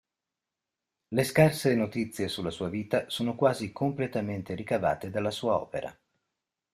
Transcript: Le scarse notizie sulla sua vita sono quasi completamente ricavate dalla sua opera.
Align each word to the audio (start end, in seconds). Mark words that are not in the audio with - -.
Le 1.09 1.23
scarse 1.23 1.71
notizie 1.75 2.27
sulla 2.27 2.49
sua 2.49 2.69
vita 2.69 3.07
sono 3.07 3.35
quasi 3.35 3.71
completamente 3.71 4.55
ricavate 4.55 5.11
dalla 5.11 5.29
sua 5.29 5.59
opera. 5.59 5.95